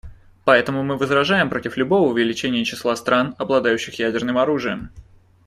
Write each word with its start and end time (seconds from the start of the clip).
Поэтому 0.45 0.81
мы 0.81 0.97
возражаем 0.97 1.47
против 1.51 1.77
любого 1.77 2.09
увеличения 2.09 2.65
числа 2.65 2.95
стран, 2.95 3.35
обладающих 3.37 3.99
ядерным 3.99 4.39
оружием. 4.39 4.89